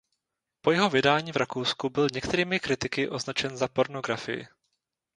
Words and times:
Po 0.61 0.71
jeho 0.71 0.89
vydání 0.89 1.31
v 1.31 1.35
Rakousku 1.35 1.89
byl 1.89 2.07
některými 2.13 2.59
kritiky 2.59 3.09
označen 3.09 3.57
za 3.57 3.67
pornografii. 3.67 4.47